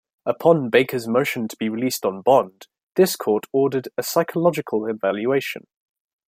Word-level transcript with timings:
Upon 0.25 0.71
Baker's 0.71 1.07
motion 1.07 1.47
to 1.47 1.55
be 1.55 1.69
released 1.69 2.07
on 2.07 2.23
bond, 2.23 2.65
this 2.95 3.15
Court 3.15 3.45
ordered 3.53 3.89
a 3.99 4.01
psychological 4.01 4.87
evaluation. 4.87 5.67